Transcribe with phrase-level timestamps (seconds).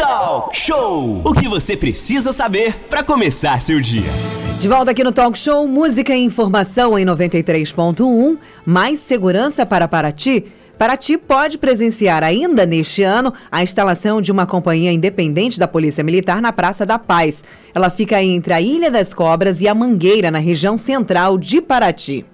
[0.00, 1.20] Talk Show!
[1.22, 4.10] O que você precisa saber para começar seu dia.
[4.58, 10.46] De volta aqui no Talk Show, música e informação em 93.1, mais segurança para Paraty.
[10.78, 16.40] Paraty pode presenciar ainda neste ano a instalação de uma companhia independente da Polícia Militar
[16.40, 17.44] na Praça da Paz.
[17.74, 22.24] Ela fica entre a Ilha das Cobras e a Mangueira, na região central de Paraty.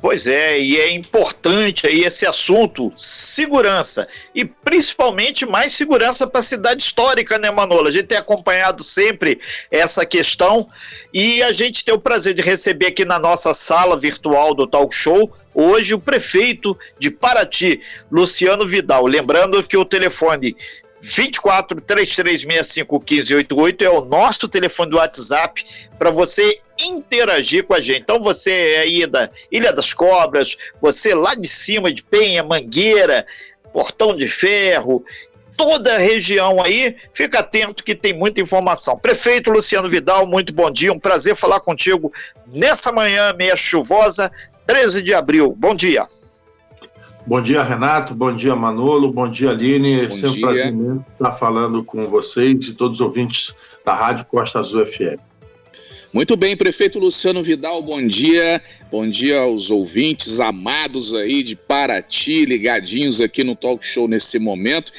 [0.00, 6.42] Pois é, e é importante aí esse assunto, segurança, e principalmente mais segurança para a
[6.42, 7.90] cidade histórica, né, Manola?
[7.90, 9.38] A gente tem acompanhado sempre
[9.70, 10.66] essa questão
[11.12, 14.94] e a gente tem o prazer de receber aqui na nossa sala virtual do Talk
[14.94, 19.06] Show hoje o prefeito de Paraty, Luciano Vidal.
[19.06, 20.56] Lembrando que o telefone
[21.00, 25.64] 24 3365 1588 é o nosso telefone do WhatsApp
[25.98, 28.02] para você interagir com a gente.
[28.02, 33.26] Então você é aí da Ilha das Cobras, você lá de cima de Penha, Mangueira,
[33.72, 35.04] Portão de Ferro,
[35.56, 38.98] toda a região aí, fica atento que tem muita informação.
[38.98, 42.12] Prefeito Luciano Vidal, muito bom dia, um prazer falar contigo
[42.46, 44.32] nessa manhã meia chuvosa,
[44.66, 45.54] 13 de abril.
[45.56, 46.06] Bom dia.
[47.26, 48.14] Bom dia, Renato.
[48.14, 49.12] Bom dia, Manolo.
[49.12, 50.06] Bom dia, Aline.
[50.06, 50.38] Bom Sempre dia.
[50.38, 53.54] um prazer estar falando com vocês e todos os ouvintes
[53.84, 55.20] da Rádio Costa Azul FM.
[56.12, 58.60] Muito bem, prefeito Luciano Vidal, bom dia.
[58.90, 64.90] Bom dia aos ouvintes amados aí de Paraty, ligadinhos aqui no Talk Show nesse momento.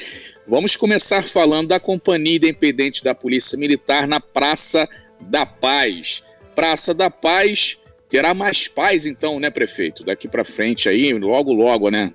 [0.48, 4.88] Vamos começar falando da Companhia Independente da Polícia Militar na Praça
[5.20, 6.22] da Paz.
[6.54, 7.76] Praça da Paz
[8.12, 10.04] terá mais paz então, né, prefeito?
[10.04, 12.12] Daqui para frente aí, logo logo, né?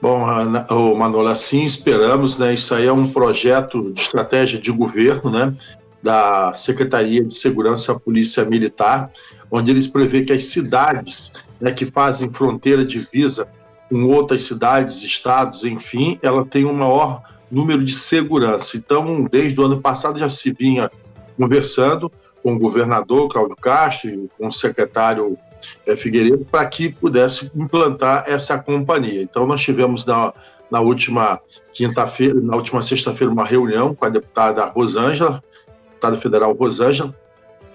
[0.00, 0.24] Bom,
[0.70, 2.52] o Manolo, assim esperamos, né?
[2.52, 5.54] Isso aí é um projeto de estratégia de governo, né?
[6.02, 9.12] Da Secretaria de Segurança Polícia Militar,
[9.48, 13.46] onde eles prevê que as cidades né, que fazem fronteira divisa
[13.88, 18.76] com outras cidades, estados, enfim, ela tem um maior número de segurança.
[18.76, 20.90] Então, desde o ano passado já se vinha
[21.38, 22.10] conversando
[22.42, 25.38] com o governador Cláudio Castro com o secretário
[25.86, 29.22] é, Figueiredo para que pudesse implantar essa companhia.
[29.22, 30.32] Então, nós tivemos na,
[30.70, 31.40] na última
[31.72, 35.42] quinta-feira, na última sexta-feira, uma reunião com a deputada Rosângela,
[35.90, 37.14] deputada federal Rosângela,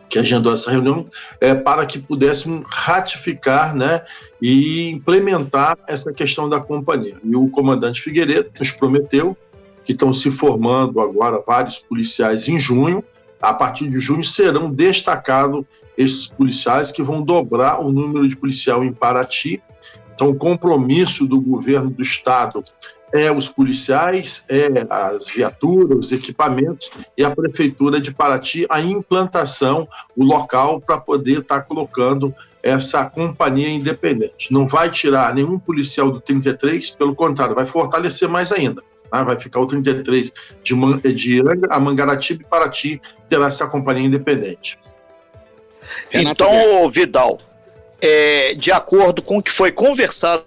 [0.09, 1.05] que agendou essa reunião
[1.39, 4.03] é, para que pudéssemos ratificar né,
[4.41, 7.17] e implementar essa questão da companhia.
[7.23, 9.37] E o comandante Figueiredo nos prometeu
[9.83, 13.03] que estão se formando agora vários policiais em junho.
[13.41, 15.63] A partir de junho serão destacados
[15.97, 19.61] esses policiais que vão dobrar o número de policial em Paraty.
[20.13, 22.63] Então, o compromisso do governo do estado
[23.13, 29.87] é os policiais, é as viaturas, os equipamentos e a prefeitura de Paraty a implantação,
[30.15, 34.51] o local para poder estar tá colocando essa companhia independente.
[34.51, 38.83] Não vai tirar nenhum policial do 33, pelo contrário, vai fortalecer mais ainda.
[39.09, 39.23] Tá?
[39.23, 40.31] Vai ficar o 33
[40.63, 44.77] de, Man de a Mangaratiba e Paraty terá essa companhia independente.
[46.09, 47.39] Renato então, Vidal,
[48.01, 50.45] é, de acordo com o que foi conversado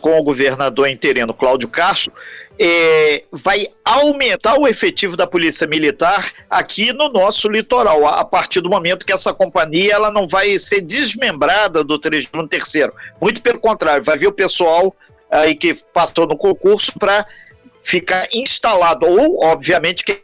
[0.00, 2.12] com o governador interino Cláudio Castro,
[2.58, 8.60] é, vai aumentar o efetivo da Polícia Militar aqui no nosso litoral, a, a, partir
[8.60, 14.04] do momento que essa companhia ela não vai ser desmembrada do 33 Muito pelo contrário,
[14.04, 14.94] vai vir o pessoal
[15.34, 17.26] aí que passou no concurso para
[17.82, 20.18] ficar instalado, ou, obviamente, quem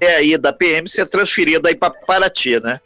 [0.00, 2.80] é aí da PM ser transferido aí para Paraty, né?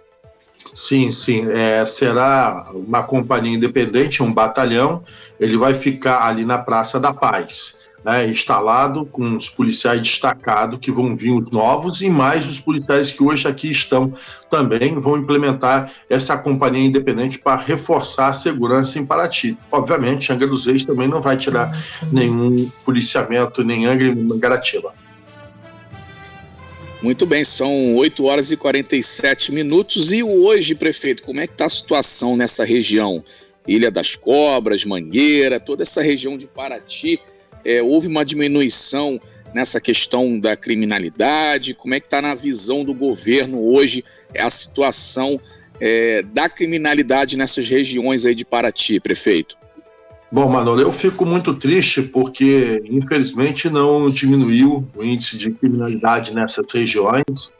[0.75, 1.51] Sim, sim.
[1.51, 5.03] É, será uma companhia independente, um batalhão.
[5.41, 10.91] Ele vai ficar ali na Praça da Paz, né, instalado com os policiais destacados que
[10.91, 14.15] vão vir os novos e mais os policiais que hoje aqui estão
[14.51, 19.57] também vão implementar essa companhia independente para reforçar a segurança em Paraty.
[19.71, 24.93] Obviamente, Angra dos Reis também não vai tirar nenhum policiamento, nem Angra e Mangaratiba.
[27.01, 30.11] Muito bem, são 8 horas e 47 minutos.
[30.11, 33.23] E hoje, prefeito, como é que está a situação nessa região?
[33.69, 37.21] Ilha das Cobras, Mangueira, toda essa região de Paraty.
[37.65, 39.21] É, houve uma diminuição
[39.55, 41.75] nessa questão da criminalidade?
[41.75, 44.05] Como é que está na visão do governo hoje
[44.39, 45.41] a situação
[45.81, 49.57] é, da criminalidade nessas regiões aí de Paraty, prefeito?
[50.31, 56.67] Bom, Manolo, eu fico muito triste porque, infelizmente, não diminuiu o índice de criminalidade nessas
[56.71, 57.51] regiões.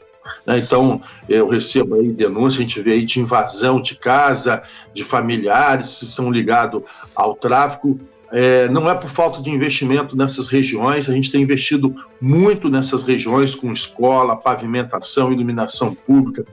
[0.45, 0.59] Né?
[0.59, 4.61] Então, eu recebo aí denúncia, a gente vê aí de invasão de casa,
[4.93, 6.83] de familiares que são ligados
[7.15, 7.99] ao tráfico.
[8.31, 13.03] É, não é por falta de investimento nessas regiões, a gente tem investido muito nessas
[13.03, 16.45] regiões com escola, pavimentação, iluminação pública,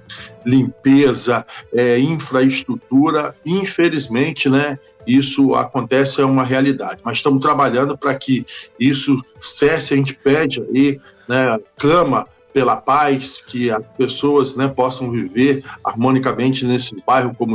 [0.44, 3.34] limpeza, é, infraestrutura.
[3.44, 7.00] Infelizmente, né, isso acontece, é uma realidade.
[7.04, 8.44] Mas estamos trabalhando para que
[8.80, 10.98] isso cesse, a gente pede aí,
[11.28, 12.26] né, clama
[12.56, 17.54] pela paz, que as pessoas né, possam viver harmonicamente nesses bairros como,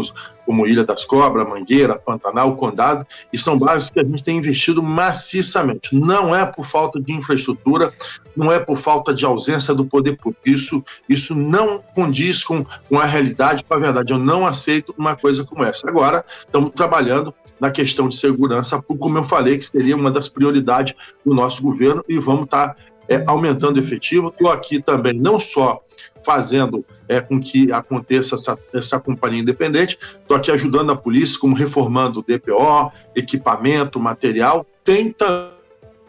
[0.52, 4.84] como Ilha das Cobras, Mangueira, Pantanal, Condado, e são bairros que a gente tem investido
[4.84, 5.96] maciçamente.
[5.96, 7.94] Não é por falta de infraestrutura,
[8.36, 10.42] não é por falta de ausência do poder público.
[10.46, 14.12] Isso, isso não condiz com, com a realidade, com a verdade.
[14.12, 15.88] Eu não aceito uma coisa como essa.
[15.88, 20.94] Agora, estamos trabalhando na questão de segurança, como eu falei, que seria uma das prioridades
[21.26, 22.76] do nosso governo, e vamos estar tá
[23.08, 24.28] é, aumentando o efetivo.
[24.28, 25.82] Estou aqui também não só
[26.24, 31.56] fazendo é, com que aconteça essa, essa companhia independente, estou aqui ajudando a polícia, como
[31.56, 34.66] reformando o DPO, equipamento, material.
[34.84, 35.14] Tem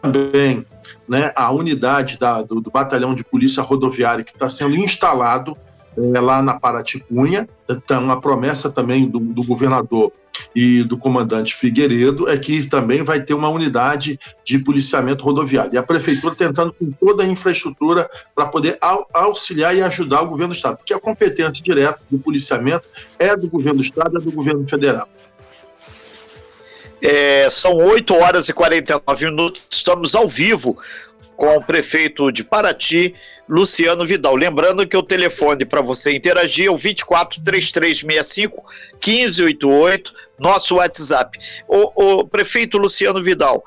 [0.01, 0.65] também
[1.07, 5.57] né, a unidade da, do, do, Batalhão de Polícia Rodoviária que está sendo instalado
[5.97, 7.47] é, lá na Paraticunha.
[7.69, 10.11] Então, a promessa também do, do governador
[10.55, 15.73] e do comandante Figueiredo é que também vai ter uma unidade de policiamento rodoviário.
[15.73, 18.77] E a prefeitura tentando com toda a infraestrutura para poder
[19.13, 22.87] auxiliar e ajudar o governo do estado, porque a competência direta do policiamento
[23.19, 25.07] é do governo do estado, é do governo federal.
[27.01, 30.77] É, são 8 horas e 49 minutos, estamos ao vivo
[31.35, 33.15] com o prefeito de Paraty,
[33.47, 34.35] Luciano Vidal.
[34.35, 38.63] Lembrando que o telefone para você interagir é o 24 3365
[38.93, 41.37] 1588, nosso WhatsApp.
[41.67, 43.63] O, o prefeito Luciano Vidal,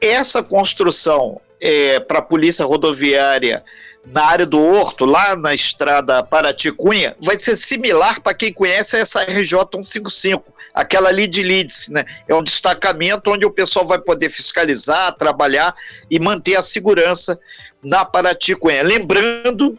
[0.00, 3.64] essa construção é, para a Polícia Rodoviária
[4.12, 9.22] na área do Horto, lá na estrada Paraty-Cunha, vai ser similar para quem conhece essa
[9.22, 12.04] RJ 155, aquela ali de Leeds, né?
[12.28, 15.74] É um destacamento onde o pessoal vai poder fiscalizar, trabalhar
[16.08, 17.38] e manter a segurança
[17.82, 18.82] na Paraty-Cunha.
[18.82, 19.76] Lembrando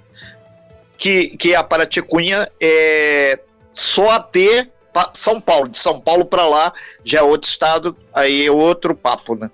[0.97, 3.39] que, que a Paraty-Cunha é
[3.73, 4.67] só até
[5.13, 6.73] São Paulo, de São Paulo para lá
[7.03, 9.49] já é outro estado, aí é outro papo, né?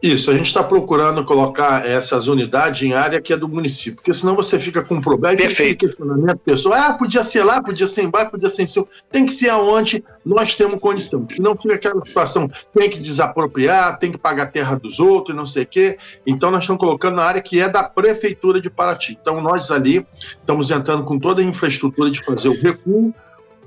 [0.00, 4.12] Isso, a gente está procurando colocar essas unidades em área que é do município, porque
[4.12, 5.86] senão você fica com um problema Perfeito.
[5.86, 8.86] questionamento pessoal, ah, podia ser lá, podia ser embaixo, podia ser em cima.
[9.10, 11.26] Tem que ser aonde nós temos condição.
[11.28, 15.46] Senão fica aquela situação, tem que desapropriar, tem que pagar a terra dos outros, não
[15.46, 15.98] sei o quê.
[16.26, 19.18] Então nós estamos colocando na área que é da Prefeitura de Paraty.
[19.20, 23.14] Então nós ali estamos entrando com toda a infraestrutura de fazer o recuo,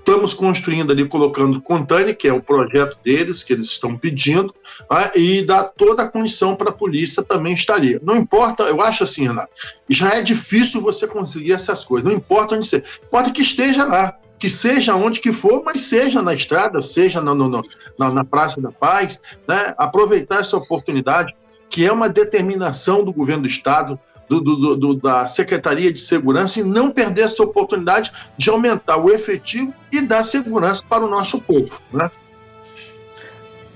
[0.07, 4.53] Estamos construindo ali, colocando Contane, que é o projeto deles, que eles estão pedindo,
[4.91, 7.99] né, e dá toda a condição para a polícia também estar ali.
[8.03, 9.51] Não importa, eu acho assim, Renato,
[9.89, 12.83] já é difícil você conseguir essas coisas, não importa onde você.
[13.09, 17.33] Pode que esteja lá, que seja onde que for, mas seja na estrada, seja no,
[17.33, 17.63] no,
[17.97, 19.73] na, na Praça da Paz, né?
[19.75, 21.35] aproveitar essa oportunidade,
[21.67, 26.59] que é uma determinação do governo do Estado, do, do, do, da Secretaria de Segurança
[26.59, 31.39] e não perder essa oportunidade de aumentar o efetivo e dar segurança para o nosso
[31.39, 31.79] povo.
[31.91, 32.09] Né?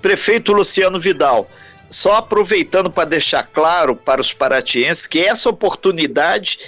[0.01, 1.47] Prefeito Luciano Vidal,
[1.89, 6.59] só aproveitando para deixar claro para os paratienses que essa oportunidade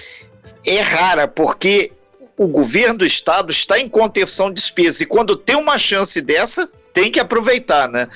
[0.65, 1.91] é rara, porque
[2.37, 6.69] o governo do estado está em contenção de despesas e quando tem uma chance dessa,
[6.93, 8.07] tem que aproveitar, né?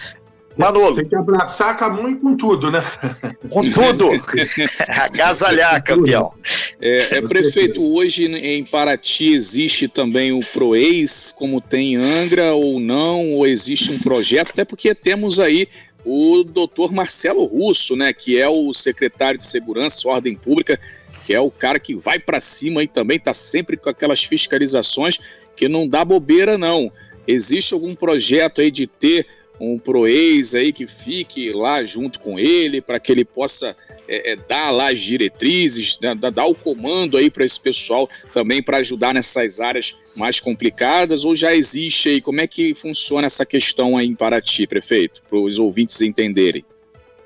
[0.58, 0.96] Manolo.
[0.96, 2.82] Tem que abraçar com a mão e com tudo, né?
[3.50, 4.10] Com tudo.
[4.88, 6.34] Agasalhar, campeão.
[6.82, 12.80] É, é, prefeito, hoje em Paraty existe também o PROEIS, como tem em Angra ou
[12.80, 15.68] não, ou existe um projeto, até porque temos aí
[16.06, 20.80] o doutor Marcelo Russo, né, que é o secretário de Segurança e Ordem Pública,
[21.26, 25.18] que é o cara que vai para cima e também está sempre com aquelas fiscalizações
[25.56, 26.92] que não dá bobeira, não.
[27.28, 29.26] Existe algum projeto aí de ter
[29.60, 33.76] um proex aí que fique lá junto com ele, para que ele possa
[34.08, 38.62] é, é, dar lá as diretrizes, né, dar o comando aí para esse pessoal também
[38.62, 42.22] para ajudar nessas áreas mais complicadas, ou já existe aí?
[42.22, 46.64] Como é que funciona essa questão aí em Paraty, prefeito, para os ouvintes entenderem?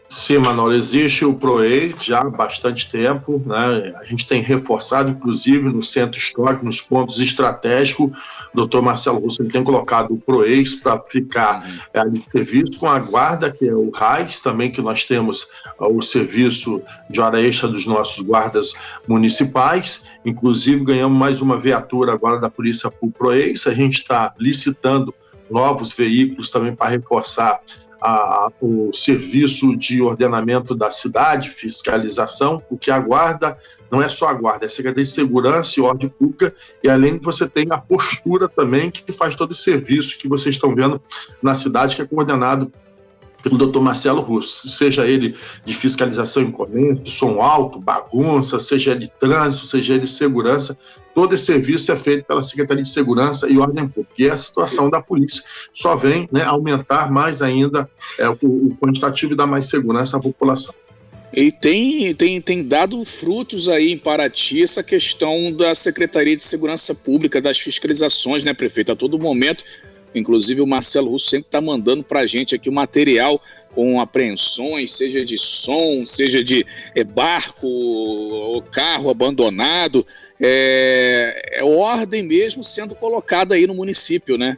[0.09, 3.93] Sim, Manuel, existe o PROEI já há bastante tempo, né?
[3.95, 8.09] A gente tem reforçado, inclusive, no centro histórico, nos pontos estratégicos.
[8.51, 11.63] O doutor Marcelo Russo tem colocado o PROEIS para ficar
[11.93, 15.47] é, ali de serviço com a guarda, que é o RAIS, também que nós temos
[15.79, 18.73] o serviço de hora extra dos nossos guardas
[19.07, 20.03] municipais.
[20.25, 23.67] Inclusive, ganhamos mais uma viatura agora da Polícia para o PROEIS.
[23.67, 25.13] A gente está licitando
[25.51, 27.61] novos veículos também para reforçar
[28.01, 33.57] a, o serviço de ordenamento da cidade, fiscalização, o que aguarda
[33.91, 36.53] não é só a guarda, é a Secretaria de Segurança e Ordem Pública,
[36.83, 40.75] e além você tem a postura também, que faz todo esse serviço que vocês estão
[40.75, 41.01] vendo
[41.41, 42.71] na cidade, que é coordenado
[43.41, 49.09] pelo doutor Marcelo Russo, seja ele de fiscalização em comércio, som alto, bagunça, seja ele
[49.19, 50.77] trânsito, seja ele segurança,
[51.13, 54.13] todo esse serviço é feito pela Secretaria de Segurança e Ordem Pública.
[54.17, 55.43] E a situação da polícia
[55.73, 60.19] só vem né, aumentar mais ainda é, o, o quantitativo e dar mais segurança à
[60.19, 60.73] população.
[61.31, 66.95] E tem, tem, tem dado frutos aí em Paraty essa questão da Secretaria de Segurança
[66.95, 68.91] Pública, das fiscalizações, né, prefeito?
[68.91, 69.63] A todo momento
[70.13, 73.41] Inclusive, o Marcelo Russo sempre está mandando para a gente aqui o material
[73.75, 80.05] com apreensões, seja de som, seja de é, barco, ou carro abandonado.
[80.39, 84.57] É, é ordem mesmo sendo colocada aí no município, né?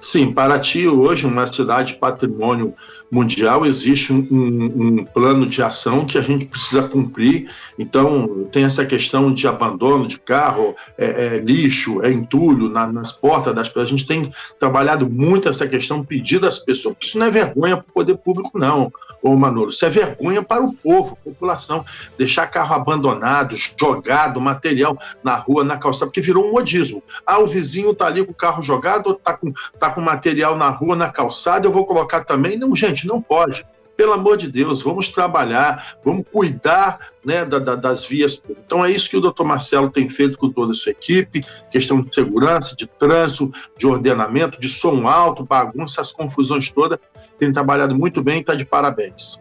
[0.00, 2.74] Sim, Paraty hoje, uma cidade patrimônio
[3.10, 7.50] mundial, existe um, um, plano de ação que a gente precisa cumprir.
[7.78, 13.12] Então, tem essa questão de abandono de carro, é, é lixo, é entulho na, nas
[13.12, 13.86] portas das pessoas.
[13.86, 16.96] A gente tem trabalhado muito essa questão, pedido às pessoas.
[17.00, 18.90] Isso não é vergonha para o poder público, não,
[19.22, 19.70] ô Manolo.
[19.70, 21.84] Isso é vergonha para o povo, população.
[22.16, 27.02] Deixar carro abandonado, jogado, material na rua, na calçada, porque virou um modismo.
[27.26, 30.70] Ah, o vizinho está ali com o carro jogado, está com, tá com material na
[30.70, 32.58] rua, na calçada, eu vou colocar também.
[32.58, 33.66] Não, gente gente, não pode.
[33.96, 38.42] Pelo amor de Deus, vamos trabalhar, vamos cuidar né, da, da, das vias.
[38.64, 42.00] Então é isso que o doutor Marcelo tem feito com toda a sua equipe, questão
[42.00, 46.98] de segurança, de trânsito, de ordenamento, de som alto, bagunça, as confusões todas.
[47.38, 49.40] Tem trabalhado muito bem está de parabéns.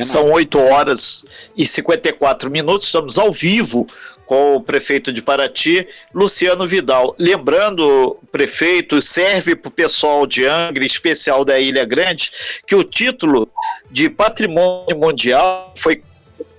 [0.00, 1.24] São 8 horas
[1.56, 3.86] e 54 minutos, estamos ao vivo
[4.24, 7.16] com o prefeito de Paraty, Luciano Vidal.
[7.18, 12.30] Lembrando, prefeito, serve para o pessoal de Angra, especial da Ilha Grande,
[12.66, 13.48] que o título
[13.90, 16.02] de patrimônio mundial foi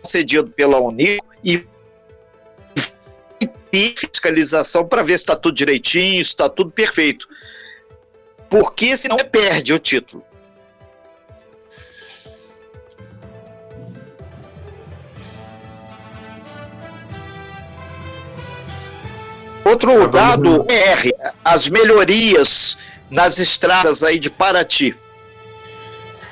[0.01, 1.63] concedido pela Unico e
[3.95, 7.27] fiscalização para ver se está tudo direitinho, se está tudo perfeito.
[8.49, 10.23] Porque senão perde o título.
[19.69, 21.13] Outro dado R,
[21.45, 22.75] as melhorias
[23.07, 24.95] nas estradas aí de Paraty.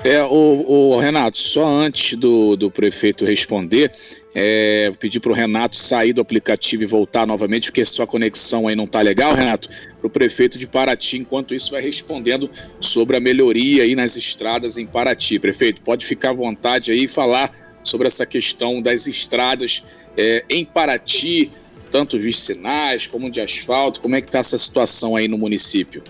[0.03, 3.91] É, o, o, Renato, só antes do, do prefeito responder,
[4.33, 8.75] é, pedir para o Renato sair do aplicativo e voltar novamente, porque sua conexão aí
[8.75, 13.19] não tá legal, Renato, para o prefeito de Paraty, enquanto isso vai respondendo sobre a
[13.19, 15.37] melhoria aí nas estradas em Paraty.
[15.37, 17.51] Prefeito, pode ficar à vontade aí e falar
[17.83, 19.83] sobre essa questão das estradas
[20.17, 21.51] é, em Paraty,
[21.89, 23.99] tanto vicinais como de asfalto?
[23.99, 26.03] Como é que está essa situação aí no município?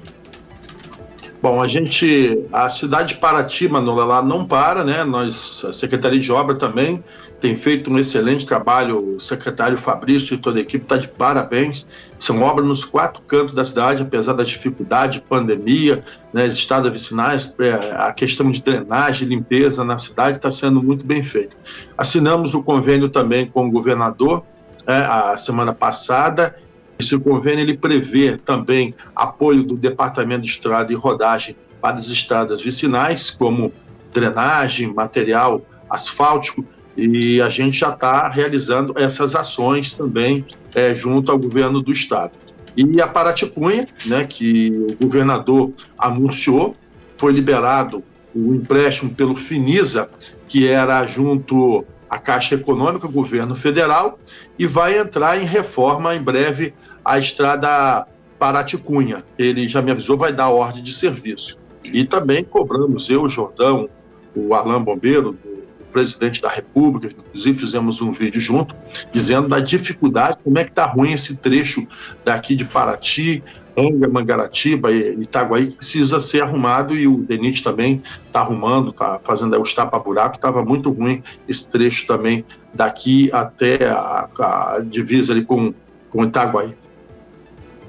[1.40, 5.04] Bom, a gente, a cidade de Paraty, Manolo, ela não para, né?
[5.04, 7.04] Nós, a Secretaria de Obra também
[7.40, 9.16] tem feito um excelente trabalho.
[9.16, 11.86] O secretário Fabrício e toda a equipe está de parabéns.
[12.18, 16.04] São obras nos quatro cantos da cidade, apesar da dificuldade, pandemia,
[16.34, 21.22] né, estradas vicinais, é, a questão de drenagem, limpeza na cidade está sendo muito bem
[21.22, 21.56] feita.
[21.96, 24.44] Assinamos o convênio também com o governador
[24.88, 26.56] né, a semana passada.
[26.98, 32.62] Esse convênio ele prevê também apoio do Departamento de Estrada e Rodagem para as estradas
[32.62, 33.72] vicinais, como
[34.12, 36.66] drenagem, material asfáltico,
[36.96, 42.32] e a gente já está realizando essas ações também é, junto ao governo do estado.
[42.76, 46.76] E a Paratipunha, né, que o governador anunciou,
[47.18, 48.04] foi liberado
[48.34, 50.10] o empréstimo pelo Finisa,
[50.48, 54.20] que era junto a Caixa Econômica, governo federal,
[54.58, 56.74] e vai entrar em reforma em breve
[57.04, 58.08] a estrada
[58.40, 59.24] Paraticunha.
[59.38, 61.58] Ele já me avisou, vai dar ordem de serviço.
[61.84, 63.90] E também cobramos, eu, o Jordão,
[64.36, 65.38] o Alain Bombeiro,
[65.80, 68.76] o presidente da República, inclusive fizemos um vídeo junto,
[69.12, 71.88] dizendo da dificuldade, como é que está ruim esse trecho
[72.24, 73.44] daqui de Paraty,
[73.78, 79.54] Anga, Mangaratiba e Itaguaí precisa ser arrumado e o DENIT também está arrumando, está fazendo
[79.54, 82.44] aí os tapa-buraco, estava muito ruim esse trecho também
[82.74, 85.74] daqui até a, a divisa ali com,
[86.10, 86.74] com Itaguaí.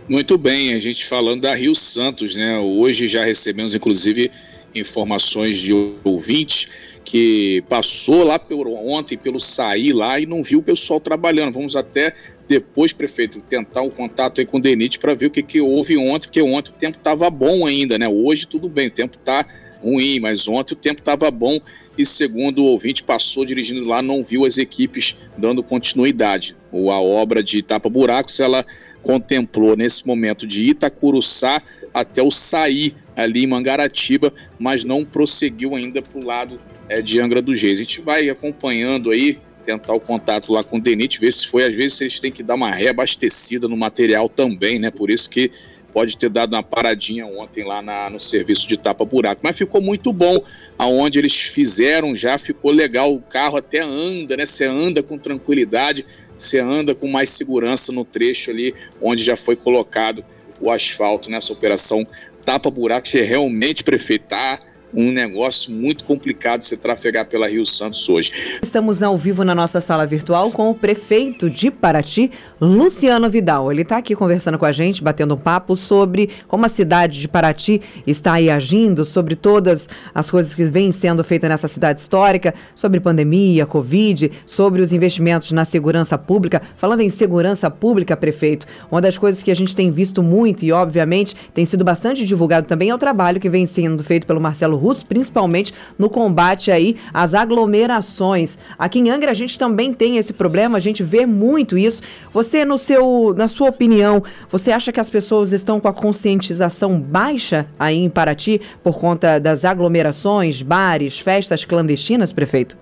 [0.07, 2.59] Muito bem, a gente falando da Rio Santos, né?
[2.59, 4.30] Hoje já recebemos, inclusive,
[4.75, 5.73] informações de
[6.04, 6.68] ouvintes
[7.04, 11.52] que passou lá pelo, ontem pelo sair lá e não viu o pessoal trabalhando.
[11.54, 12.14] Vamos até
[12.49, 15.99] depois, prefeito, tentar um contato aí com o Denite para ver o que, que houve
[15.99, 18.09] ontem, porque ontem o tempo estava bom ainda, né?
[18.09, 19.47] Hoje tudo bem, o tempo está
[19.83, 21.61] ruim, mas ontem o tempo estava bom
[21.97, 26.57] e segundo o ouvinte passou dirigindo lá, não viu as equipes dando continuidade.
[26.73, 28.64] Ou a obra de tapa buracos, ela
[29.02, 31.62] contemplou nesse momento de Itacuruçá
[31.93, 37.21] até o sair ali em Mangaratiba, mas não prosseguiu ainda para o lado é, de
[37.21, 37.78] Angra dos Reis.
[37.78, 41.64] A gente vai acompanhando aí tentar o contato lá com o Denit, ver se foi.
[41.64, 44.90] Às vezes eles têm que dar uma reabastecida no material também, né?
[44.90, 45.50] Por isso que
[45.92, 49.42] pode ter dado uma paradinha ontem lá na, no serviço de tapa-buraco.
[49.44, 50.42] Mas ficou muito bom
[50.78, 53.14] aonde eles fizeram já, ficou legal.
[53.14, 54.46] O carro até anda, né?
[54.46, 56.06] Você anda com tranquilidade,
[56.37, 60.25] você anda com mais segurança no trecho ali onde já foi colocado
[60.58, 62.06] o asfalto nessa operação
[62.42, 63.06] tapa-buraco.
[63.06, 64.58] Você realmente, prefeito, tá
[64.92, 68.33] um negócio muito complicado se trafegar pela Rio Santos hoje.
[68.62, 72.30] Estamos ao vivo na nossa sala virtual com o prefeito de Paraty,
[72.61, 73.71] Luciano Vidal.
[73.71, 77.28] Ele está aqui conversando com a gente, batendo um papo sobre como a cidade de
[77.28, 82.54] Paraty está aí agindo, sobre todas as coisas que vêm sendo feitas nessa cidade histórica,
[82.75, 86.62] sobre pandemia, Covid, sobre os investimentos na segurança pública.
[86.76, 90.73] Falando em segurança pública, prefeito, uma das coisas que a gente tem visto muito e,
[90.73, 94.77] obviamente, tem sido bastante divulgado também é o trabalho que vem sendo feito pelo Marcelo
[94.78, 98.56] Russo, principalmente no combate aí às aglomerações.
[98.78, 102.02] Aqui em Angra a gente também tem esse problema, a gente vê muito isso.
[102.32, 106.99] Você, no seu, na sua opinião, você acha que as pessoas estão com a conscientização
[107.00, 112.76] baixa aí em Paraty por conta das aglomerações, bares, festas clandestinas, prefeito?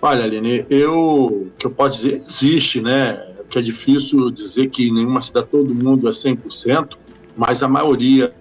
[0.00, 3.24] Olha, Aline, eu que eu posso dizer existe, né?
[3.48, 6.90] Que é difícil dizer que nenhuma cidade todo mundo é 100%,
[7.34, 8.32] mas a maioria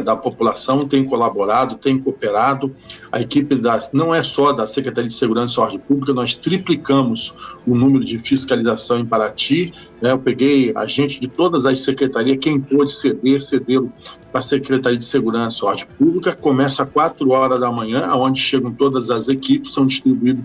[0.00, 2.74] da população tem colaborado, tem cooperado.
[3.10, 7.34] A equipe da, não é só da Secretaria de Segurança e Ordem Pública, nós triplicamos
[7.66, 9.72] o número de fiscalização em Paraty.
[10.00, 10.12] Né?
[10.12, 13.90] Eu peguei a gente de todas as secretarias, quem pôde ceder, cedeu
[14.30, 16.34] para a Secretaria de Segurança e Ordem Pública.
[16.34, 20.44] Começa às 4 horas da manhã, onde chegam todas as equipes, são distribuídos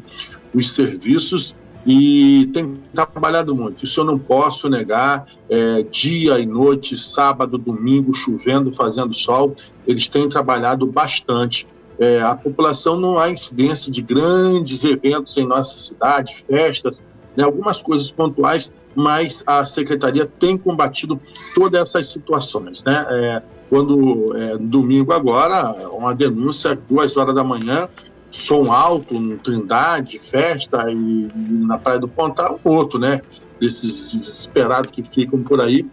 [0.54, 3.86] os serviços e tem trabalhado muito.
[3.86, 5.26] Isso eu não posso negar.
[5.50, 9.56] É, dia e noite, sábado, domingo, chovendo, fazendo sol,
[9.88, 11.68] eles têm trabalhado bastante.
[12.00, 17.04] É, a população não há incidência de grandes eventos em nossa cidade, festas,
[17.36, 21.20] né, algumas coisas pontuais, mas a secretaria tem combatido
[21.54, 22.84] todas essas situações.
[22.84, 23.06] Né?
[23.10, 27.88] É, quando é, domingo agora, uma denúncia duas horas da manhã,
[28.32, 33.22] som alto, no Trindade, festa, e, na Praia do Pontal, outro, né?
[33.60, 35.86] Desses desesperados que ficam por aí.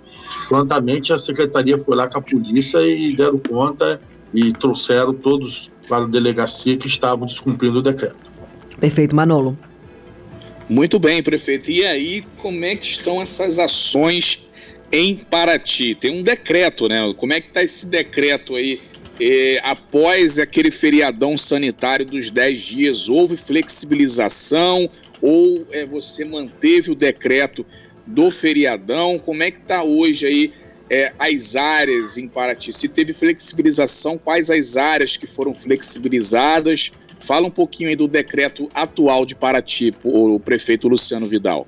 [0.49, 4.01] Prontamente a secretaria foi lá com a polícia e deram conta
[4.33, 8.17] e trouxeram todos para a delegacia que estavam descumprindo o decreto.
[8.79, 9.59] Perfeito, Manolo.
[10.69, 11.71] Muito bem, prefeito.
[11.71, 14.47] E aí, como é que estão essas ações
[14.93, 15.95] em Paraty?
[15.95, 17.13] Tem um decreto, né?
[17.17, 18.81] Como é que está esse decreto aí
[19.63, 24.89] após aquele feriadão sanitário dos 10 dias, houve flexibilização
[25.21, 27.67] ou é, você manteve o decreto
[28.07, 29.19] do feriadão?
[29.19, 30.53] Como é que está hoje aí
[30.89, 32.73] é, as áreas em Paraty?
[32.73, 36.93] Se teve flexibilização, quais as áreas que foram flexibilizadas?
[37.21, 41.67] Fala um pouquinho aí do decreto atual de Paraty, o prefeito Luciano Vidal.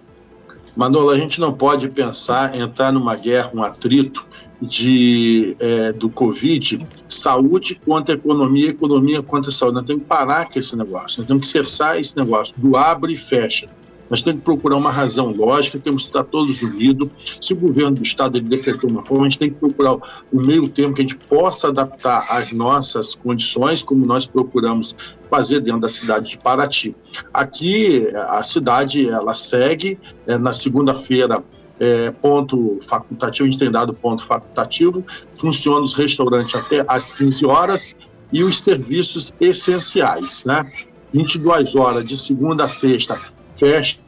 [0.77, 4.27] Manolo, a gente não pode pensar entrar numa guerra, um atrito
[4.61, 9.77] de, é, do Covid, saúde contra economia, economia contra saúde.
[9.77, 13.15] Nós temos que parar com esse negócio, nós temos que cessar esse negócio do abre
[13.15, 13.69] e fecha.
[14.11, 17.39] Nós temos que procurar uma razão lógica, temos que estar todos unidos.
[17.41, 19.95] Se o governo do Estado ele decretou uma forma, a gente tem que procurar
[20.33, 24.97] o meio termo que a gente possa adaptar às nossas condições, como nós procuramos
[25.31, 26.95] fazer dentro da cidade de Paraty.
[27.33, 29.97] Aqui, a cidade, ela segue,
[30.27, 31.45] é, na segunda-feira,
[31.81, 37.47] é, ponto facultativo, a gente tem dado ponto facultativo, funciona os restaurantes até às 15
[37.47, 37.97] horas
[38.31, 40.71] e os serviços essenciais, né?
[41.13, 43.19] 22 horas de segunda a sexta
[43.57, 43.99] fecha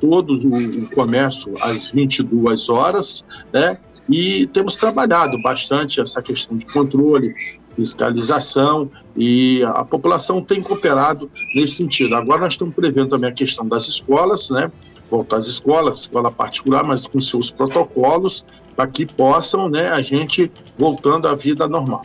[0.00, 3.78] todo o, comércio às 22 horas, né?
[4.08, 7.34] E temos trabalhado bastante essa questão de controle,
[7.78, 12.16] fiscalização e a população tem cooperado nesse sentido.
[12.16, 14.70] Agora nós estamos prevendo também a questão das escolas, né?
[15.08, 20.50] Voltar às escolas, escola particular, mas com seus protocolos, para que possam, né, a gente
[20.76, 22.04] voltando à vida normal.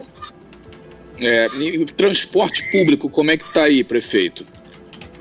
[1.19, 4.45] É, e transporte público, como é que está aí, prefeito?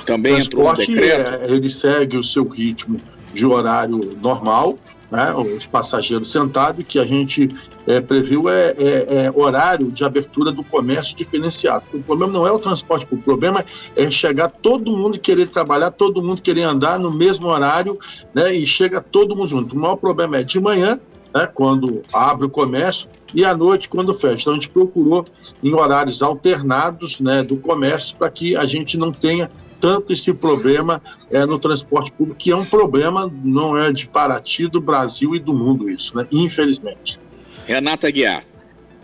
[0.04, 1.44] Também entrou no decreto?
[1.44, 3.00] É, ele segue o seu ritmo
[3.32, 4.78] de horário normal,
[5.12, 7.50] né, os passageiros sentados, que a gente
[7.86, 11.84] é, previu é, é, é, horário de abertura do comércio diferenciado.
[11.92, 13.62] O problema não é o transporte o problema
[13.94, 17.98] é chegar todo mundo querer trabalhar, todo mundo querer andar no mesmo horário,
[18.34, 19.76] né, e chega todo mundo junto.
[19.76, 20.98] O maior problema é de manhã,
[21.34, 24.42] né, quando abre o comércio, e à noite quando fecha.
[24.42, 25.26] Então a gente procurou
[25.62, 29.50] em horários alternados né, do comércio para que a gente não tenha
[29.82, 34.68] tanto esse problema é, no transporte público, que é um problema, não é de Paraty,
[34.68, 36.24] do Brasil e do mundo isso, né?
[36.30, 37.18] infelizmente.
[37.66, 38.44] Renata Guiar.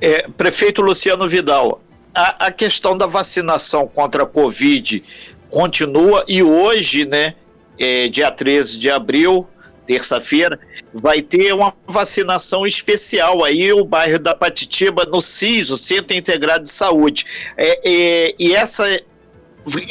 [0.00, 1.82] É, prefeito Luciano Vidal,
[2.14, 5.02] a, a questão da vacinação contra a Covid
[5.50, 7.34] continua e hoje, né,
[7.76, 9.48] é, dia 13 de abril,
[9.84, 10.60] terça-feira,
[10.94, 16.62] vai ter uma vacinação especial aí, o bairro da Patitiba, no CIS, o Centro Integrado
[16.62, 17.26] de Saúde.
[17.56, 18.84] É, é, e essa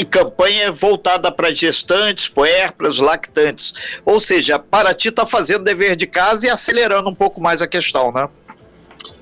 [0.09, 3.73] campanha é voltada para gestantes, puérperas, lactantes.
[4.05, 8.11] Ou seja, Paraty está fazendo dever de casa e acelerando um pouco mais a questão,
[8.11, 8.27] né?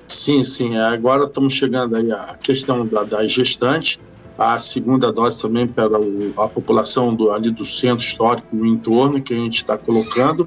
[0.08, 0.76] Sim, sim.
[0.76, 3.98] Agora estamos chegando aí à questão da, das gestantes
[4.38, 9.22] a segunda dose também para o, a população do, ali do centro histórico e entorno
[9.22, 10.46] que a gente está colocando.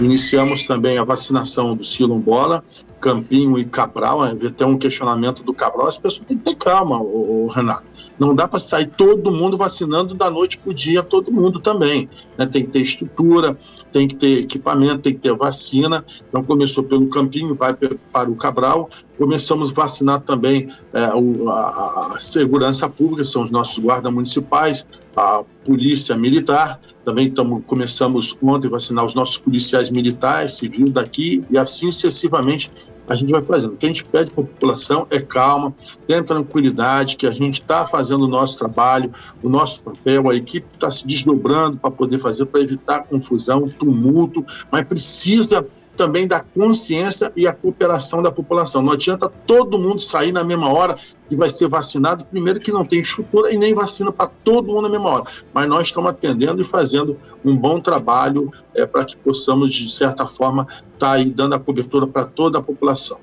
[0.00, 2.62] Iniciamos também a vacinação do Silombola,
[3.04, 4.20] Campinho e Cabral.
[4.56, 7.84] Tem um questionamento do Cabral, as pessoas têm que ter calma, o, Renato.
[8.18, 12.08] Não dá para sair todo mundo vacinando da noite para o dia, todo mundo também.
[12.38, 12.46] Né?
[12.46, 13.58] Tem que ter estrutura,
[13.92, 16.02] tem que ter equipamento, tem que ter vacina.
[16.26, 18.88] Então começou pelo Campinho, vai para o Cabral.
[19.18, 25.44] Começamos a vacinar também é, a, a, segurança pública, são os nossos guardas municipais, a
[25.64, 26.80] polícia militar.
[27.04, 32.70] Também tamo, começamos ontem a vacinar os nossos policiais militares, civil daqui, e assim sucessivamente
[33.08, 33.74] a gente vai fazendo.
[33.74, 35.74] O que a gente pede para a população é calma,
[36.06, 39.12] tenha tranquilidade, que a gente está fazendo o nosso trabalho,
[39.42, 44.44] o nosso papel, a equipe está se desdobrando para poder fazer, para evitar confusão, tumulto,
[44.70, 48.82] mas precisa também da consciência e a cooperação da população.
[48.82, 50.96] Não adianta todo mundo sair na mesma hora
[51.30, 54.82] e vai ser vacinado, primeiro que não tem estrutura e nem vacina para todo mundo
[54.82, 55.24] na mesma hora.
[55.52, 60.26] Mas nós estamos atendendo e fazendo um bom trabalho é, para que possamos, de certa
[60.26, 63.18] forma, estar tá dando a cobertura para toda a população.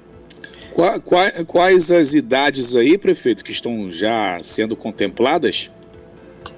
[1.47, 5.69] Quais as idades aí, prefeito, que estão já sendo contempladas?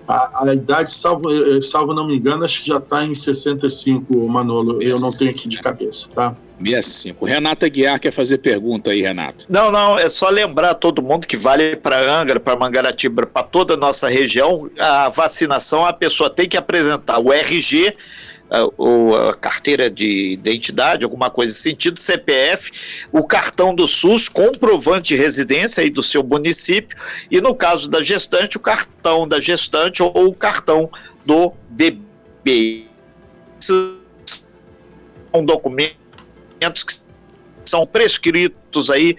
[0.07, 4.27] A, a, idade, salvo, eh, salvo não me engano, acho que já está em 65,
[4.27, 4.81] Manolo.
[4.81, 4.83] 65.
[4.83, 6.35] Eu não tenho aqui de cabeça, tá?
[6.59, 7.25] 65.
[7.25, 9.45] Renata Guiar quer fazer pergunta aí, Renato.
[9.49, 13.73] Não, não, é só lembrar todo mundo que vale para Angra, para Mangaratiba, para toda
[13.73, 17.95] a nossa região, a vacinação, a pessoa tem que apresentar o RG
[18.77, 22.71] ou a carteira de identidade, alguma coisa nesse sentido, CPF,
[23.11, 26.97] o cartão do SUS, comprovante de residência aí do seu município,
[27.31, 30.89] e no caso da gestante, o cartão da gestante ou o cartão
[31.25, 32.85] do bebê.
[33.59, 33.97] São
[35.43, 36.95] documentos que
[37.65, 39.17] são prescritos aí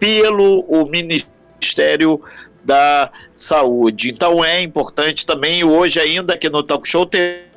[0.00, 2.20] pelo o Ministério
[2.64, 4.10] da Saúde.
[4.10, 7.51] Então é importante também, hoje ainda aqui no Talk Show, ter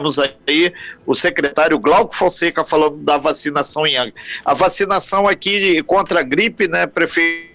[0.00, 0.72] temos aí
[1.06, 4.14] o secretário Glauco Fonseca falando da vacinação em Angra.
[4.44, 7.50] A vacinação aqui contra a gripe, né, prefeito?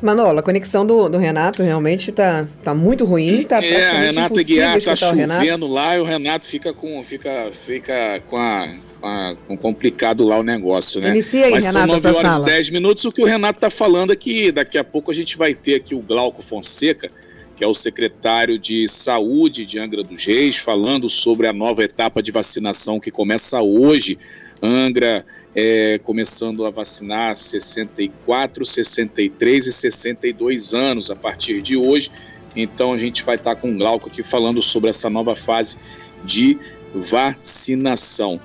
[0.00, 3.42] Manolo, a conexão do, do Renato realmente está tá muito ruim.
[3.42, 8.22] Tá é, a Renata Guiar está chovendo lá e o Renato fica com, fica, fica
[8.30, 11.08] com a, com, complicado lá o negócio, né?
[11.08, 13.04] Inicia aí, Mas Renato, são 9 horas e 10 minutos.
[13.06, 15.74] O que o Renato está falando é que daqui a pouco a gente vai ter
[15.74, 17.10] aqui o Glauco Fonseca,
[17.58, 22.22] que é o secretário de Saúde de Angra dos Reis, falando sobre a nova etapa
[22.22, 24.16] de vacinação que começa hoje.
[24.62, 32.12] Angra é, começando a vacinar 64, 63 e 62 anos a partir de hoje.
[32.54, 35.78] Então a gente vai estar com o Glauco aqui falando sobre essa nova fase
[36.22, 36.56] de
[36.94, 38.40] vacinação.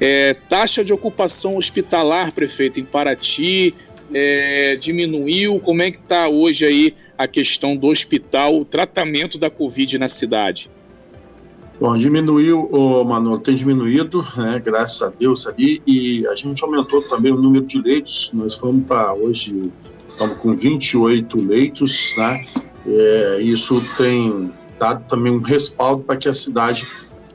[0.00, 3.72] É, taxa de ocupação hospitalar, prefeito, em Paraty,
[4.12, 5.60] é, diminuiu?
[5.60, 10.08] Como é que está hoje aí a questão do hospital, o tratamento da Covid na
[10.08, 10.70] cidade?
[11.78, 17.02] Bom, diminuiu, oh, Manolo, tem diminuído, né, graças a Deus ali, e a gente aumentou
[17.02, 19.70] também o número de leitos, nós fomos para hoje,
[20.08, 22.46] estamos com 28 leitos, né,
[22.86, 26.86] é, isso tem dado também um respaldo para que a cidade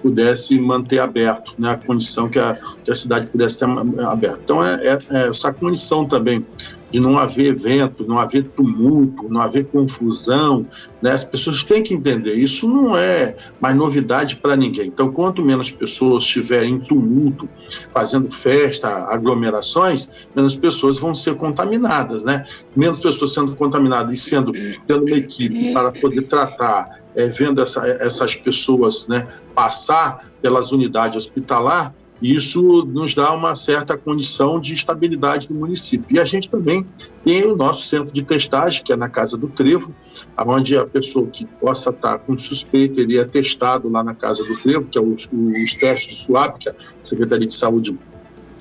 [0.02, 3.68] pudesse manter aberto, né, a condição que a, que a cidade pudesse ser
[4.06, 4.40] aberta.
[4.44, 6.46] Então, é, é, é, essa condição também
[6.92, 10.66] de não haver evento, não haver tumulto, não haver confusão,
[11.02, 14.88] né, as pessoas têm que entender, isso não é mais novidade para ninguém.
[14.88, 17.48] Então, quanto menos pessoas estiverem em tumulto,
[17.94, 22.46] fazendo festa, aglomerações, menos pessoas vão ser contaminadas, né?
[22.76, 24.52] Menos pessoas sendo contaminadas e sendo,
[24.86, 31.18] tendo uma equipe para poder tratar é, vendo essa, essas pessoas né, passar pelas unidades
[31.18, 36.06] hospitalar, isso nos dá uma certa condição de estabilidade do município.
[36.16, 36.86] E a gente também
[37.24, 39.94] tem o nosso centro de testagem, que é na Casa do Trevo,
[40.38, 44.56] onde a pessoa que possa estar com suspeita, ele é testado lá na Casa do
[44.62, 47.98] Trevo, que é os, os testes do SUAP, que a Secretaria de Saúde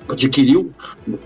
[0.09, 0.69] adquiriu,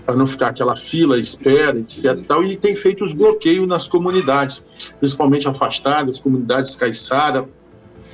[0.04, 2.18] para não ficar aquela fila, espera, etc.
[2.18, 7.48] E, tal, e tem feito os bloqueios nas comunidades, principalmente afastadas, comunidades caiçara,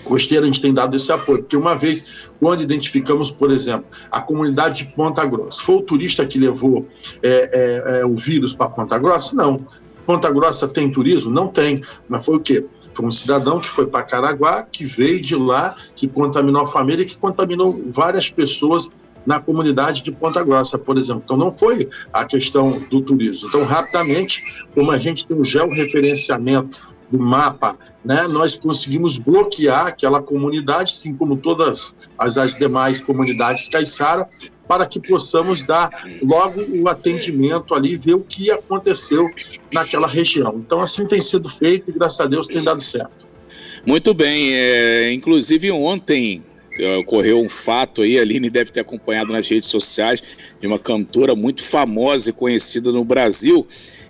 [0.05, 4.21] costeira, a gente tem dado esse apoio, porque uma vez, quando identificamos, por exemplo, a
[4.21, 6.87] comunidade de Ponta Grossa, foi o turista que levou
[7.23, 9.35] é, é, é, o vírus para Ponta Grossa?
[9.35, 9.65] Não.
[10.05, 11.31] Ponta Grossa tem turismo?
[11.31, 11.83] Não tem.
[12.09, 12.67] Mas foi o quê?
[12.93, 17.05] Foi um cidadão que foi para Caraguá, que veio de lá, que contaminou a família,
[17.05, 18.91] que contaminou várias pessoas
[19.27, 21.23] na comunidade de Ponta Grossa, por exemplo.
[21.25, 23.49] Então, não foi a questão do turismo.
[23.49, 24.43] Então, rapidamente,
[24.75, 31.15] como a gente tem um georreferenciamento do mapa, né, nós conseguimos bloquear aquela comunidade, assim
[31.15, 34.29] como todas as, as demais comunidades caiçara,
[34.67, 35.91] para que possamos dar
[36.23, 39.29] logo o atendimento ali, ver o que aconteceu
[39.73, 40.55] naquela região.
[40.59, 43.27] Então, assim tem sido feito e, graças a Deus, tem dado certo.
[43.85, 44.55] Muito bem.
[44.55, 46.43] É, inclusive, ontem
[46.99, 50.23] ocorreu um fato aí, a Aline deve ter acompanhado nas redes sociais,
[50.61, 53.67] de uma cantora muito famosa e conhecida no Brasil.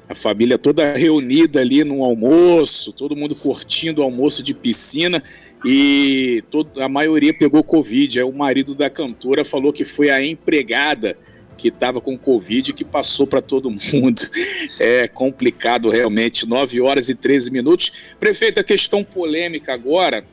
[0.09, 5.23] A família toda reunida ali no almoço, todo mundo curtindo o almoço de piscina
[5.65, 8.19] e todo, a maioria pegou Covid.
[8.19, 11.17] Aí o marido da cantora falou que foi a empregada
[11.57, 14.23] que estava com Covid que passou para todo mundo.
[14.81, 16.47] É complicado realmente.
[16.47, 17.93] 9 horas e 13 minutos.
[18.19, 20.25] Prefeito, a questão polêmica agora: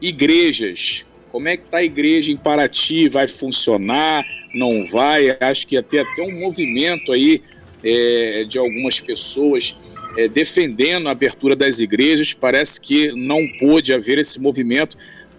[0.00, 1.04] igrejas.
[1.30, 3.08] Como é que está a igreja em Paraty?
[3.08, 4.24] Vai funcionar?
[4.54, 5.36] Não vai?
[5.40, 7.42] Acho que ia ter até um movimento aí
[7.84, 9.76] é, de algumas pessoas
[10.16, 12.32] é, defendendo a abertura das igrejas.
[12.32, 14.96] Parece que não pôde haver esse movimento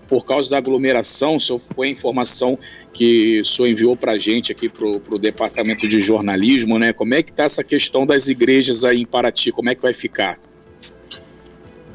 [0.08, 1.38] por causa da aglomeração.
[1.38, 2.58] Isso foi a informação
[2.94, 6.94] que o senhor enviou para a gente aqui para o departamento de jornalismo, né?
[6.94, 9.52] Como é que está essa questão das igrejas aí em Paraty?
[9.52, 10.38] Como é que vai ficar?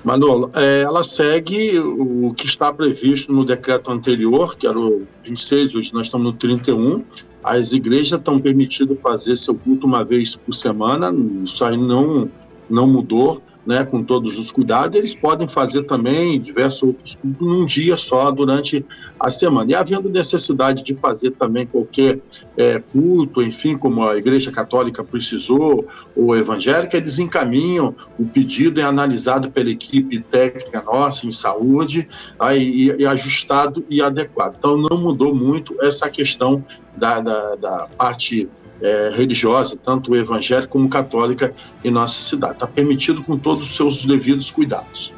[0.05, 5.75] Manolo, é, ela segue o que está previsto no decreto anterior, que era o 26,
[5.75, 7.05] hoje nós estamos no 31.
[7.43, 11.13] As igrejas estão permitidas fazer seu culto uma vez por semana,
[11.45, 12.29] isso aí não
[12.71, 17.67] não mudou, né, com todos os cuidados, eles podem fazer também diversos outros cultos num
[17.67, 18.85] dia só durante
[19.19, 19.71] a semana.
[19.71, 22.19] E havendo necessidade de fazer também qualquer
[22.57, 28.85] é, culto, enfim, como a Igreja Católica precisou, ou evangélica, eles encaminham o pedido, é
[28.85, 34.57] analisado pela equipe técnica nossa em saúde, aí, e, e ajustado e adequado.
[34.59, 36.65] Então não mudou muito essa questão
[36.97, 38.49] da, da, da parte
[38.83, 42.55] é, religiosa, tanto evangélica como católica, em nossa cidade.
[42.55, 45.15] Está permitido com todos os seus devidos cuidados.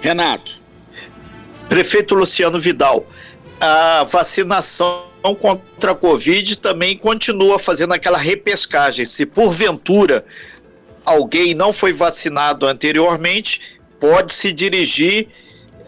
[0.00, 0.58] Renato.
[1.68, 3.06] Prefeito Luciano Vidal,
[3.60, 5.04] a vacinação
[5.38, 9.04] contra a Covid também continua fazendo aquela repescagem.
[9.04, 10.24] Se porventura
[11.04, 13.60] alguém não foi vacinado anteriormente,
[14.00, 15.28] pode se dirigir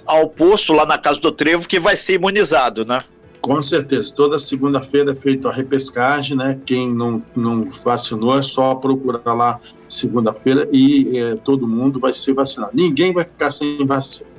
[0.07, 3.03] ao posto lá na Casa do Trevo que vai ser imunizado, né?
[3.43, 6.61] Com certeza, toda segunda-feira é feita a repescagem, né?
[6.65, 12.35] Quem não, não vacinou é só procurar lá segunda-feira e é, todo mundo vai ser
[12.35, 12.71] vacinado.
[12.73, 14.31] Ninguém vai ficar sem vacina.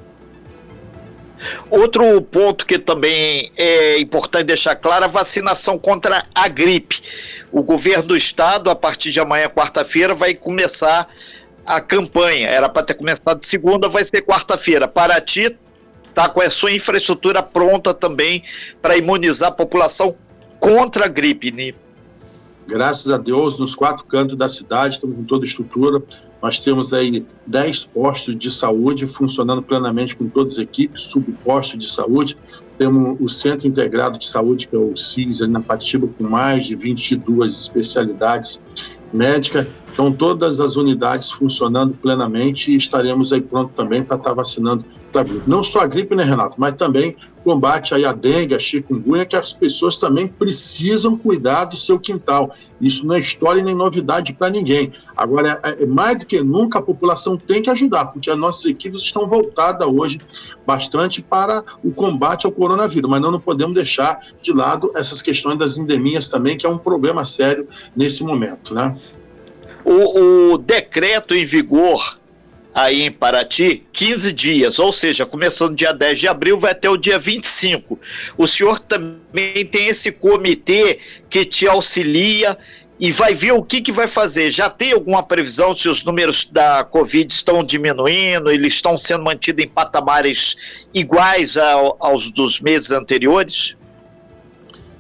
[1.69, 7.01] Outro ponto que também é importante deixar claro, a vacinação contra a gripe.
[7.51, 11.09] O governo do estado, a partir de amanhã, quarta-feira, vai começar
[11.65, 12.47] a campanha.
[12.47, 14.87] Era para ter começado segunda, vai ser quarta-feira.
[14.87, 15.57] Paraty
[16.13, 18.43] está com a sua infraestrutura pronta também
[18.82, 20.15] para imunizar a população
[20.60, 21.52] contra a gripe.
[21.52, 21.73] Né?
[22.67, 26.02] Graças a Deus, nos quatro cantos da cidade, estamos com toda a estrutura.
[26.41, 31.91] Nós temos aí 10 postos de saúde funcionando plenamente com todas as equipes, subpostos de
[31.91, 32.38] saúde.
[32.78, 36.65] Temos o Centro Integrado de Saúde, que é o CIS, ali na Patiba, com mais
[36.65, 38.62] de 22 especialidades
[39.12, 39.67] médicas.
[39.91, 45.23] Então, todas as unidades funcionando plenamente e estaremos aí pronto também para estar vacinando da
[45.23, 45.49] gripe.
[45.49, 49.36] Não só a gripe, né, Renato, mas também combate aí a dengue, a chikungunya, que
[49.36, 52.56] as pessoas também precisam cuidar do seu quintal.
[52.80, 54.93] Isso não é história nem novidade para ninguém.
[55.15, 58.65] Agora, é, é, mais do que nunca, a população tem que ajudar, porque as nossas
[58.65, 60.19] equipes estão voltadas hoje
[60.65, 65.60] bastante para o combate ao coronavírus, mas não, não podemos deixar de lado essas questões
[65.60, 68.97] das endemias também, que é um problema sério nesse momento, né?
[69.86, 72.17] O, o decreto em vigor
[72.73, 76.97] aí em Paraty 15 dias, ou seja, começando dia 10 de abril, vai até o
[76.97, 77.99] dia 25.
[78.38, 82.57] O senhor também tem esse comitê que te auxilia
[82.99, 84.49] e vai ver o que, que vai fazer.
[84.49, 89.63] Já tem alguma previsão se os números da Covid estão diminuindo, eles estão sendo mantidos
[89.63, 90.55] em patamares
[90.93, 93.75] iguais ao, aos dos meses anteriores?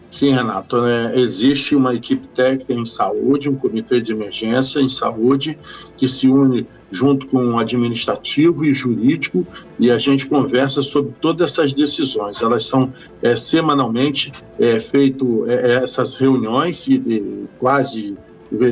[0.09, 0.79] Sim, Renato.
[0.79, 1.13] Né?
[1.15, 5.57] Existe uma equipe técnica em saúde, um comitê de emergência em saúde,
[5.97, 9.45] que se une junto com o administrativo e jurídico
[9.79, 12.41] e a gente conversa sobre todas essas decisões.
[12.41, 18.15] Elas são é, semanalmente é, feito é, essas reuniões e, quase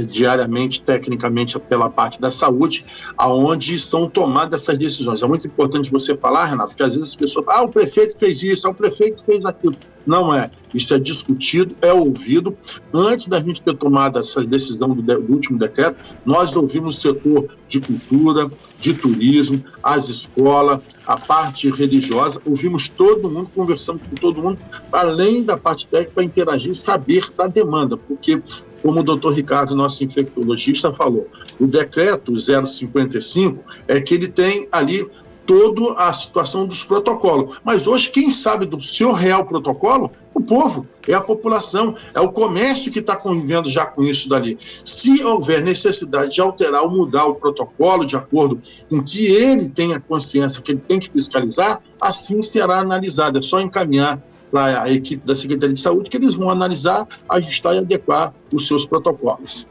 [0.06, 2.86] diariamente, tecnicamente, pela parte da saúde,
[3.18, 5.22] aonde são tomadas essas decisões.
[5.22, 8.18] É muito importante você falar, Renato, porque às vezes as pessoas falam, ah, o prefeito
[8.18, 9.76] fez isso, ah, o prefeito fez aquilo.
[10.06, 10.50] Não é.
[10.74, 12.58] Isso é discutido, é ouvido.
[12.94, 17.02] Antes da gente ter tomado essa decisão do, de, do último decreto, nós ouvimos o
[17.02, 24.16] setor de cultura, de turismo, as escolas, a parte religiosa, ouvimos todo mundo, conversando com
[24.16, 24.60] todo mundo,
[24.92, 28.42] além da parte técnica, para interagir e saber da demanda, porque
[28.82, 31.28] como o doutor Ricardo, nosso infectologista, falou,
[31.60, 35.08] o decreto 055 é que ele tem ali
[35.46, 37.58] toda a situação dos protocolos.
[37.64, 40.12] Mas hoje, quem sabe do seu real protocolo?
[40.34, 44.58] O povo, é a população, é o comércio que está convivendo já com isso dali.
[44.86, 50.00] Se houver necessidade de alterar ou mudar o protocolo de acordo com que ele tenha
[50.00, 53.40] consciência que ele tem que fiscalizar, assim será analisado.
[53.40, 57.76] É só encaminhar para a equipe da Secretaria de Saúde, que eles vão analisar, ajustar
[57.76, 59.66] e adequar os seus protocolos.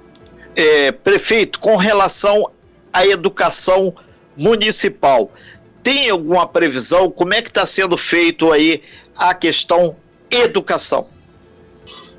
[0.56, 2.50] É, prefeito, com relação
[2.92, 3.94] à educação
[4.36, 5.30] municipal,
[5.82, 7.10] tem alguma previsão?
[7.10, 8.82] Como é que está sendo feito aí
[9.16, 9.96] a questão
[10.30, 11.06] educação?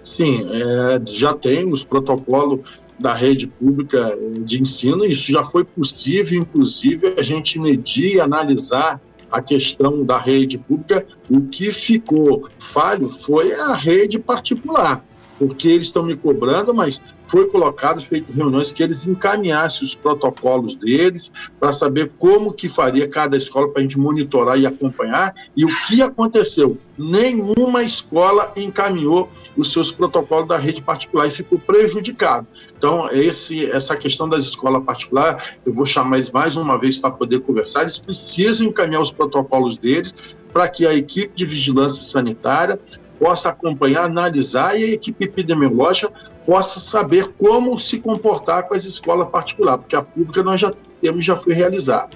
[0.03, 2.63] Sim, é, já temos protocolo
[2.97, 9.01] da rede pública de ensino, isso já foi possível, inclusive, a gente medir e analisar
[9.31, 15.03] a questão da rede pública, o que ficou falho foi a rede particular,
[15.39, 20.75] porque eles estão me cobrando, mas foi colocado, feito reuniões que eles encaminhassem os protocolos
[20.75, 25.33] deles para saber como que faria cada escola para a gente monitorar e acompanhar.
[25.55, 26.77] E o que aconteceu?
[26.99, 32.45] Nenhuma escola encaminhou os seus protocolos da rede particular e ficou prejudicado.
[32.77, 37.11] Então, esse, essa questão das escolas particulares, eu vou chamar eles mais uma vez para
[37.11, 37.83] poder conversar.
[37.83, 40.13] Eles precisam encaminhar os protocolos deles
[40.51, 42.77] para que a equipe de vigilância sanitária
[43.21, 46.11] possa acompanhar, analisar e a equipe epidemiológica
[46.43, 51.23] possa saber como se comportar com as escolas particulares, porque a pública nós já temos,
[51.23, 52.09] já foi realizada.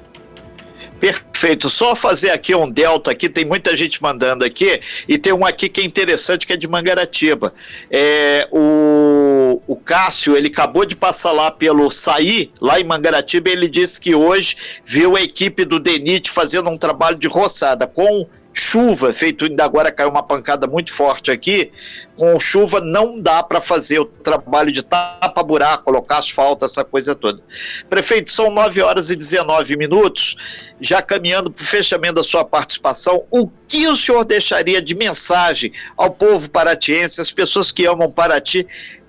[0.99, 1.69] Perfeito.
[1.69, 5.69] Só fazer aqui um delta aqui, tem muita gente mandando aqui, e tem um aqui
[5.69, 7.53] que é interessante, que é de Mangaratiba.
[7.91, 13.67] É, o, o Cássio, ele acabou de passar lá pelo Saí, lá em Mangaratiba, ele
[13.67, 19.13] disse que hoje viu a equipe do DENIT fazendo um trabalho de roçada com chuva,
[19.13, 21.71] feito ainda agora caiu uma pancada muito forte aqui,
[22.15, 27.43] com chuva não dá para fazer o trabalho de tapa-buraco, colocar asfalto, essa coisa toda.
[27.89, 30.37] Prefeito, são 9 horas e 19 minutos,
[30.79, 35.73] já caminhando para o fechamento da sua participação, o que o senhor deixaria de mensagem
[35.97, 38.65] ao povo paratiense, as pessoas que amam Paraty,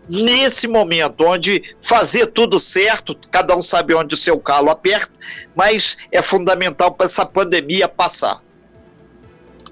[0.09, 5.13] nesse momento, onde fazer tudo certo, cada um sabe onde o seu calo aperta,
[5.55, 8.45] mas é fundamental para essa pandemia passar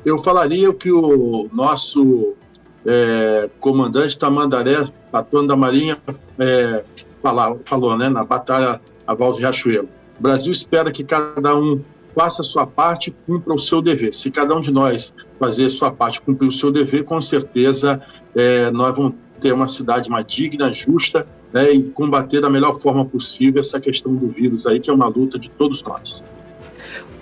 [0.05, 2.35] eu falaria que o nosso
[2.85, 5.97] é, comandante Tamandaré, patrão da Marinha,
[6.39, 6.85] é,
[7.23, 9.89] fala, falou né, na Batalha a Val de Riachuelo.
[10.19, 11.81] O Brasil espera que cada um
[12.15, 14.15] faça a sua parte e cumpra o seu dever.
[14.15, 18.01] Se cada um de nós fazer a sua parte cumprir o seu dever, com certeza
[18.35, 23.05] é, nós vamos ter uma cidade mais digna, justa né, e combater da melhor forma
[23.05, 26.23] possível essa questão do vírus aí, que é uma luta de todos nós.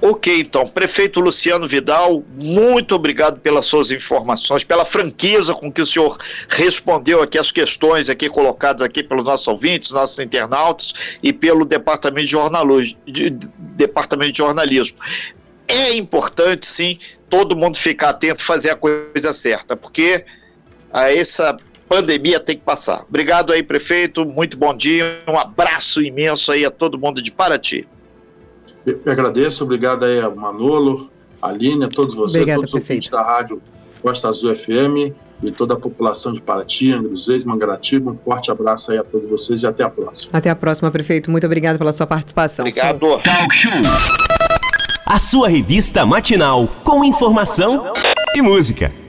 [0.05, 5.87] Ok, então, prefeito Luciano Vidal, muito obrigado pelas suas informações, pela franqueza com que o
[5.87, 11.65] senhor respondeu aqui as questões aqui colocadas aqui pelos nossos ouvintes, nossos internautas e pelo
[11.65, 14.99] departamento de, de, departamento de jornalismo.
[15.69, 16.99] É importante, sim,
[17.31, 20.25] todo mundo ficar atento, fazer a coisa certa, porque
[20.93, 21.57] a essa
[21.88, 23.05] pandemia tem que passar.
[23.09, 27.87] Obrigado aí, prefeito, muito bom dia, um abraço imenso aí a todo mundo de Paraty.
[28.85, 33.11] Eu agradeço, obrigado aí a Manolo, a Aline, a todos vocês, Obrigada, todos os ouvintes
[33.11, 33.62] da rádio
[34.03, 38.11] Costa Azul FM e toda a população de Paraty, Angruzês, Mangaratiba.
[38.11, 40.37] Um forte abraço aí a todos vocês e até a próxima.
[40.37, 41.31] Até a próxima, prefeito.
[41.31, 42.64] Muito obrigado pela sua participação.
[42.64, 42.99] Obrigado.
[42.99, 43.73] Talk Show.
[45.07, 47.92] A sua revista matinal com informação
[48.35, 49.02] e música.